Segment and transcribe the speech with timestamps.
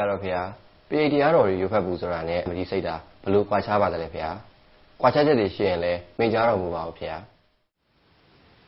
[0.00, 0.30] အဲ့တော့ဖေ
[0.88, 4.20] ပရိတရားတော်တွေရွတ်ဖတ်ဘူးဆိုတာနဲ့မဒီစိတ်တာဘလို့ကွာခြားပါသလဲဖေ
[5.00, 7.08] ကွာခြားချက်တွေရှိရင်လည်းမိန့်ကြားတော်မူပါဦးဖေ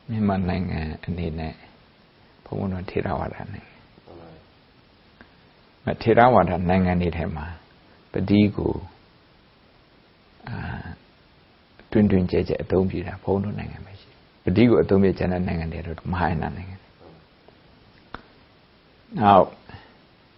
[0.09, 1.53] မြန်မာနိုင်ငံအနေနဲ့
[2.45, 3.65] ဘုံဘုံတော်ထေရဝါဒနဲ့
[5.85, 7.45] မထေရဝါဒနိုင်ငံတွေထဲမှာ
[8.11, 8.73] ပတိကို
[10.47, 10.57] အာ
[11.91, 14.09] တွင်တွင်ကြဲကြဲအသုံးပြုတာဘုံတို့နိုင်ငံပဲရှိ
[14.43, 16.75] ပတိကိုအသုံးပြုကျန်တဲ့နိုင်ငံတွေတော့မဟာယာနနိုင်ငံ
[19.19, 19.45] နောက်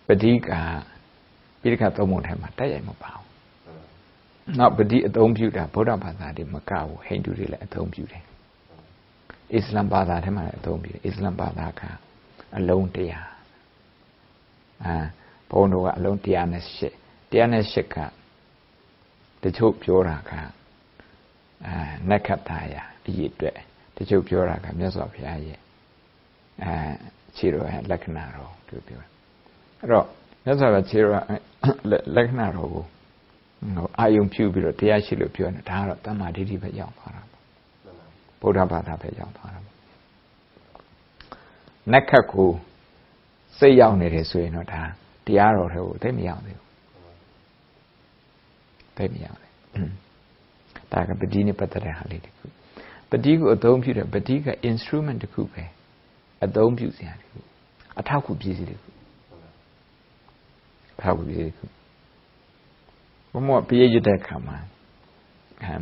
[0.08, 0.50] ပတိက
[1.62, 8.24] ပိဋကသုံးပုံထဲမှာတက်ရိုက်မပါဘူးနောက်ပတိအသုံးပြုတာဗုဒ္ဓဘာသာတွေမကဘူးဟိန္ဒူတွေလည်းအသုံးပြုတယ်
[9.54, 11.82] အစ္စလမ်ဘာသာထဲမှာလည်းအသုံးပြုတယ်အစ္စလမ်ဘာသာက
[12.58, 13.30] အလုံးတရား
[14.86, 14.96] အာ
[15.52, 16.26] ဘုန်းတော်ကအလုံး108
[17.32, 17.98] 108က
[19.44, 20.32] တချို့ပြောတာက
[21.68, 21.76] အာ
[22.10, 23.58] နက္ခတ္တရာအရေးအတွက်
[23.98, 25.60] တချို့ပြောတာကမြတ်စွာဘုရားရဲ့
[26.64, 26.76] အဲ
[27.36, 29.15] ခြေတော်ရဲ့လက္ခဏာတော်သူပြော
[29.86, 30.06] အဲ့တော့
[30.46, 31.14] မြတ်စွာဘုရားခြေတော်
[32.16, 32.84] လက္ခဏာတော်ကို
[33.76, 37.44] ဟိုအာယုံဖြူပြီးတော့တရားရှိလို့ပြောနေတာဒါကတော့တမ္မာဒိဋ္ဌိပဲရောက်သွားတာပေါ့
[38.42, 39.76] ဗုဒ္ဓဘာသာပဲရောက်သွားတာပေါ့
[41.94, 42.50] နက္ခတ်ကို
[43.60, 44.82] စိတ်ရောက်နေတယ်ဆိုရင်တော့ဒါ
[45.28, 46.70] တရားတော်တွေကိုသိမရောက်သေးဘူး
[48.98, 49.52] သိမရောက်သေး
[50.92, 52.46] ဒါကပတိနဲ့ပတ်သက်တဲ့ဟာလေးတခု
[53.10, 55.64] ပတိကိုအသုံးပြုတယ်ပတိက instrument တခုပဲ
[56.46, 57.38] အသုံးပြုစရာတခု
[58.00, 58.95] အထောက်အကူပစ္စည်းတခု
[61.06, 61.66] အထောက်အကူပစ္စည်းတခု
[63.32, 64.58] ဘုမောပြည့်ရတဲ့ခါမှာ
[65.64, 65.82] အမ်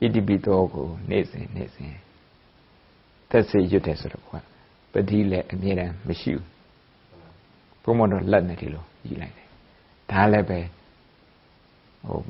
[0.00, 1.94] ဣတိပိတောကိုနေ့စဉ်နေ့စဉ်
[3.30, 4.30] သက်စေရွတ်တယ်ဆိုတော့က
[4.92, 6.46] ပတိလည်းအမြဲတမ်းမရှိဘူး
[7.82, 9.48] ဘုံမတော်လက်နဲ့ဒီလိုယူလိုက်တယ်
[10.10, 10.60] ဒါလည်းပဲ
[12.04, 12.20] ဟို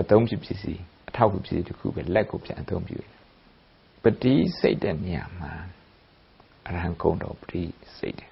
[0.00, 3.12] အသုံးပြုပစ္စည်းအထောက်ပစ္စည်းတစ်ခုပဲလက်ကိုပြန်အသုံးပြုတယ်
[4.02, 5.52] ပတိစိတ်တဲ့နေရာမှာ
[6.66, 7.62] အရဟံကုံတော်ပတိ
[7.98, 8.30] စိတ်တယ်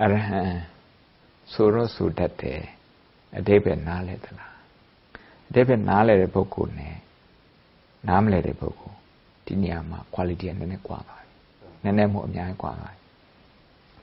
[0.00, 0.40] အရဟံ
[1.52, 2.62] ဆိုတော့ဆိုတတ်တယ်
[3.38, 4.54] အတိပ္ပယ်နားလဲသလား
[5.48, 6.96] အတိပ္ပယ်နားလဲတဲ့ပုဂ္ဂိုလ်နဲ့
[8.08, 8.96] နားမလဲတဲ့ပုဂ္ဂိုလ်
[9.46, 11.28] ဒီနေရာမှာ quality ကနည်းနည်းကွာပါတယ်
[11.82, 12.98] နည်းနည်းမို့အများကြီးကွာပါတယ်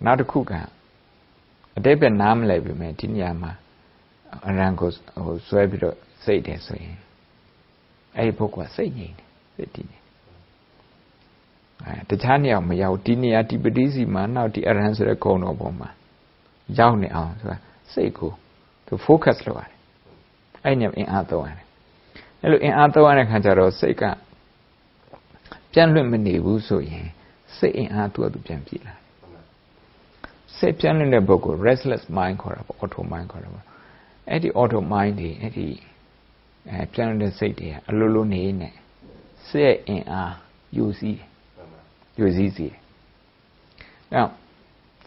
[0.05, 0.53] နောက်တစ်ခုက
[1.77, 3.51] အတိပ္ပယ်နားမလဲပြီမဲ့ဒီနေရာမှာ
[4.47, 4.89] အရန်ကို
[5.25, 6.97] ဟိုဆွဲပြီးတော့စိတ်တယ်ဆိုရင်
[8.15, 9.97] အဲ့ဒီပုဂ္ဂိုလ်ကစိတ်ငြိမ်တယ်စိတ်တည်နေ
[11.85, 15.89] အဲတခြားနေရာမရောက်ဒီနေရာဒီပတိစီမှာနောက်ဒီအရဟံဆိုတဲ့ဂုဏ်တော်ပေါ်မှာ
[16.77, 17.57] ရောက်နေအောင်ဆိုတာ
[17.93, 18.31] စိတ်ကို
[18.87, 19.77] သူ focus လုပ်ရတယ်
[20.65, 21.67] အဲ့ညအင်အားသုံးရတယ်
[22.41, 24.03] အဲ့လိုအင်အားသုံးရတဲ့ခါကျတော့စိတ်က
[25.73, 27.07] ပြန့်လွင့်မနေဘူးဆိုရင်
[27.57, 28.95] စိတ်အင်အားသူ့အတူပြန်ပြေးလာ
[30.57, 33.65] စိတ်ပြန့်လွင့်တဲ့ပုဂ္ဂိုလ် restless mind ခေါ်တာပေါ့ auto mind ခေါ်တာပေါ့
[34.29, 35.67] အဲ့ဒီ auto mind တွေအဲ့ဒီ
[36.69, 38.69] အဲပြန့်လွင့်တဲ့စိတ်တွေကအလိုလိုနေနေ
[39.49, 40.33] စိတ်အင်အား
[40.77, 41.21] ယူစည်း
[42.19, 42.75] ယူစည်းစီတယ်။
[44.13, 44.31] နောက်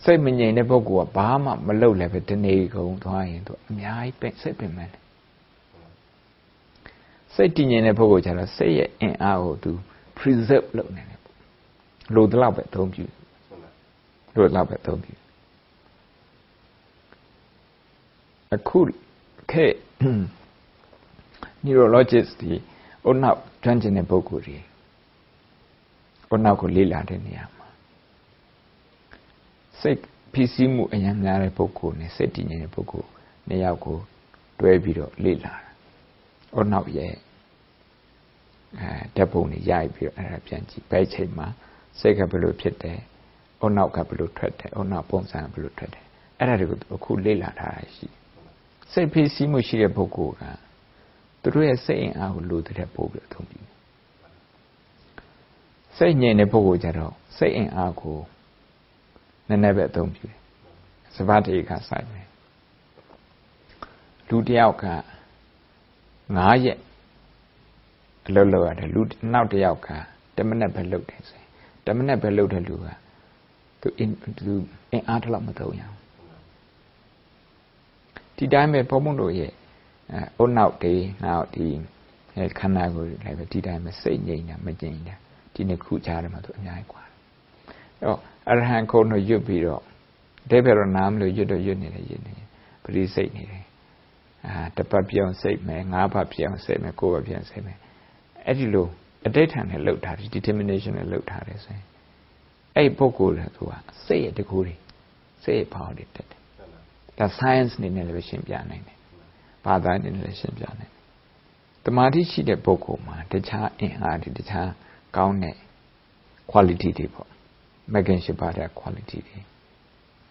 [0.04, 5.02] စိတ်မငြိမ်တဲ့ပုဂ္ဂိုလ်ကဘာမှမလုပ်လည်းပဲတနေ့ကုန်သွားရင်သူအများကြီးပဲစိတ်ပင်ပန်းတယ်
[7.34, 9.72] စိတ်တည်ငြိမ်တဲ့ပုဂ္ဂိုလ်ကျတော့စိတ်ရဲ့အင်အားကိုသူ
[10.16, 11.20] preserve လုပ်နေတယ်
[12.14, 13.04] လိုတလောက်ပဲအသုံးပြု
[14.34, 15.14] လိုတလောက်ပဲအသုံးပြု
[18.54, 18.80] အခု
[19.50, 19.76] ခေတ်
[21.64, 22.52] neurologist ဒီ
[23.04, 24.58] အုတ်နောက်ကျွမ်းကျင်တဲ့ပုဂ္ဂိုလ်တွေ
[26.28, 27.61] အုတ်နောက်ကိုလေ့လာတဲ့နေရာမှာ
[29.82, 29.98] စိတ်
[30.34, 33.08] ဖြစ်စည်းမှုအများများတဲ့ပုဂ္ဂိုလ်နဲ့စိတ်တည်ငြိမ်တဲ့ပုဂ္ဂိုလ်
[33.48, 33.98] နှစ်ယောက်ကို
[34.60, 35.70] တွဲပြီးတော့လေ့လာတာ။
[36.54, 37.12] အော်နောက်ရဲ့
[38.78, 41.46] အဲဓာတ်ပုံတွေရိုက်ပြီးတော့အဲ့ဒါပြန်ကြည့်ဘယ်ချိန်မှာ
[42.00, 42.98] စိတ်ကဘယ်လိုဖြစ်တယ်။
[43.60, 46.04] အော်နောက်ကဘယ်လိုထွက်တယ်။အော်နောက်ပုံစံဘယ်လိုထွက်တယ်။
[46.38, 48.06] အဲ့ဒါတွေကိုအခုလေ့လာထားတာရှိ။
[48.92, 50.42] စိတ်ဖြစ်စည်းမှုရှိတဲ့ပုဂ္ဂိုလ်က
[51.42, 53.72] သူတို့ရဲ့စိတ်အင်အားကိုလိုတဲ့ပို့ပြီးအသုံးပြုတယ်။
[55.98, 58.18] စိတ်ငြိမ်တဲ့ပုဂ္ဂိုလ်ကြတော့စိတ်အင်အားကို
[59.52, 60.38] နည်းနည်းပဲအသုံးပြုတယ်
[61.16, 62.26] စပါးတေခါဆိုင်မယ်
[64.28, 64.86] လူတယောက်က
[65.92, 66.78] 9ရက်
[68.26, 69.02] အလုပ်လုပ်ရတယ်လူ
[69.32, 69.90] နောက်တယောက်က
[70.36, 71.40] 10မိနစ်ပဲလုပ်တယ်ဆို
[71.84, 72.86] 10မိနစ်ပဲလုပ်တဲ့လူက
[73.80, 74.54] သူအင်းသူ
[74.90, 75.96] အင်းအားတလောက်မသုံးရအောင်
[78.36, 79.52] ဒီတိုင်းပဲဘုံဘုံတို့ရဲ့
[80.38, 80.94] အုတ်နောက်တွေ
[81.24, 81.66] နောက်ဒီ
[82.58, 85.14] ခန္ဓာကိုယ်လည်းပဲဒီတိုင်းပဲစိတ်ငြိမ်တာမငြိမ်တာ
[85.54, 87.02] ဒီနှစ်ခုကြားထဲမှာသူအများကြီးကွာ
[88.02, 88.18] တော့
[88.50, 89.82] အရဟံခုံတို့ရွတ်ပြီးတော့
[90.44, 92.34] အတိပ္ပယ်တော့နားမလို့ရွတ်တော့ရွတ်နေတယ်ရွတ်နေ
[92.84, 93.64] ပရိစိတ်နေတယ်
[94.46, 97.78] အာတပတ်ပြောင်းစိတ်မယ်ငါးပတ်ပြောင်းစိတ်မယ်ကိုယ်ပတ်ပြောင်းစိတ်မယ်
[98.46, 98.86] အဲ့ဒီလို
[99.26, 101.86] အတိတ်ထန်နဲ့လှုပ်ထားတယ် determination နဲ့လှုပ်ထားတယ်ဆိုရင်
[102.76, 103.72] အဲ့ပုဂ္ဂိုလ်ကသူက
[104.06, 104.74] စိတ်ရဲ့တကူတွေ
[105.44, 106.40] စိတ်ရဲ့ဘာတွေတက်တယ်
[107.18, 108.98] ဒါ science နေနဲ့လည်းရှင်းပြနိုင်တယ်
[109.64, 111.02] ဘာသာနေနဲ့လည်းရှင်းပြနိုင်တယ်
[111.84, 114.68] တမာတိရှိတဲ့ပုဂ္ဂိုလ်မှာတခြားအင်အားတွေတခြား
[115.16, 115.56] ကောင်းတဲ့
[116.50, 117.31] quality တွေပေါ့
[117.94, 119.38] mechanship ပါတဲ့ quality တွေ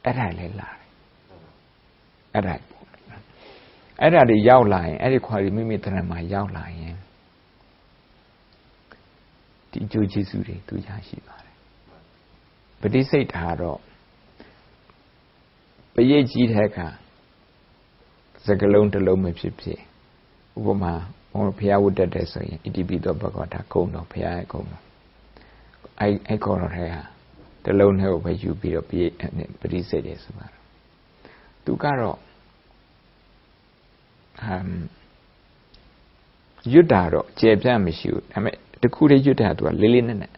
[0.04, 0.82] အဲ့ဒါလည်းလာတယ်
[2.34, 2.86] အဲ့ဒါပေါ့
[4.02, 6.96] အဲ့ဒါတွေရောက်လာရင်အဲ့ဒီခွာတွေမိမိတဏ္ဍမှာရောက်လာရင်
[9.72, 11.56] ဒီအကျိုးကျေးဇူးတွေသူရရှိပါတယ်
[12.82, 13.80] ပฏิစိတ်ဓာတ်တော့
[15.94, 16.88] ပရိတ်ကြီးတဲ့အခါ
[18.46, 19.80] စကလုံးတစ်လုံးမဖြစ်ဖြစ်
[20.58, 20.94] ဥပမာ
[21.34, 24.84] ဘုရားဝတ်တက်တယ်ဆိုရင်ဣတိပိသောဘဂဝတာကုံတော်ဘုရားရဲ့ကုံတော်
[26.00, 27.02] အဲ့အဲ့ကောတော်ထဲဟာ
[27.64, 29.06] တစ်လုံးနဲ့ကိုပဲယူပြီးတော့ပရိ
[29.60, 30.64] ပฏิစိတ်တယ်ဆိုပါတော့
[31.66, 32.18] သူကတော့
[34.42, 34.70] ဟမ်
[36.72, 40.34] ရွတ်တာတော့ကျေပြန့်မရှိဘူးဒါပေမဲ့တခုတည်းရွတ်တာသူကလေးလေးနက်နက်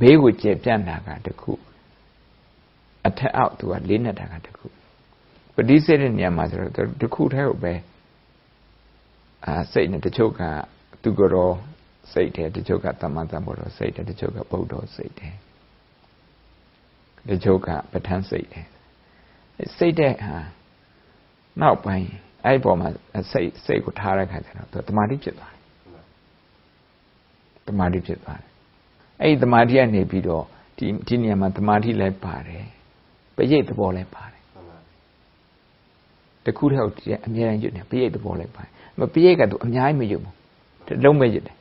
[0.00, 1.52] ဘေးကိုကျေပြန့်တာကတခု
[3.06, 4.66] အထက်အောက်သူကလေးနက်တာကတခု
[5.54, 6.72] ပฏิစေတဲ့နေရာမှာဆိုတော့
[7.02, 7.74] တခုတည်းကိုပဲ
[9.46, 10.40] အာစိတ်နဲ့တချို့က
[11.02, 11.54] သူကတော့
[12.12, 15.34] စိတ်တယ်တချို့ကသမ္မာသမ္ဗောဓစိတ်တယ်တချို့ကဗုဒ္ဓစိတ်တယ်
[17.28, 18.66] တချို့ကပဋ္ဌာန်းစိတ်တယ်
[19.76, 20.36] စိတ်တဲ့ဟာ
[21.60, 22.08] နောက်ပိုင်း
[22.44, 22.88] အဲ့ပေါ်မှာ
[23.32, 25.62] စိတ်စိတ်ကိုထားတဲ့ခါကျတော့သူတမာတိဖြစ်သွားတယ်
[27.68, 28.50] တမာတိဖြစ်သွားတယ်
[29.20, 30.44] အဲ့ဒီတမာတိကနေပြီးတော့
[30.76, 32.64] ဒီဒီနေရာမှာတမာတိလည်းပါတယ်
[33.36, 34.42] ပရိတ်သဘောလည်းပါတယ်
[36.44, 36.80] တခုတည်း
[37.26, 41.56] အမြဲတမ်းရွတ်နေပရိတ်သဘောလည်းပါတယ်မပရိတ်ကသူအများကြီးမရွတ်ဘူးလုံးပဲရွတ်တယ်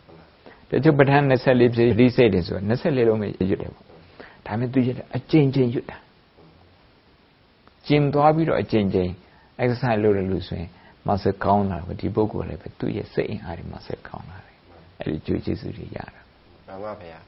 [0.69, 3.85] တချို့ပဋ္ဌာန်း24ဖြစ်ရိစိတ်တယ်ဆိုတော့24လုံးပဲရွတ်တယ်ပေါ့
[4.45, 5.97] ဒါပေမဲ့သူရွတ်တယ်အကျဉ်းချင်းရွတ်တာ
[7.87, 9.11] ကျင်သွားပြီးတော့အကျဉ်းချင်း
[9.61, 10.69] exercise လုပ်တယ်လို့ဆိုရင်
[11.07, 14.57] muscle ကောင်းလာတယ်ဒီပုဂ္ဂိုလ်လည်းပဲသူ့ရဲ့စိတ်အင်အားတွေ muscle ကောင်းလာတယ်
[14.99, 16.21] အဲ့ဒီကြွေးကျေးဇူးတွေရတာ
[16.67, 17.19] မှန်ပါဗျာ